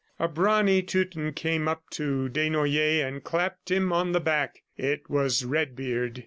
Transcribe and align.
A 0.17 0.27
brawny 0.27 0.81
Teuton 0.81 1.31
came 1.33 1.67
up 1.67 1.87
to 1.91 2.27
Desnoyers 2.27 3.03
and 3.07 3.23
clapped 3.23 3.69
him 3.69 3.93
on 3.93 4.13
the 4.13 4.19
back. 4.19 4.63
It 4.75 5.07
was 5.11 5.45
Redbeard. 5.45 6.19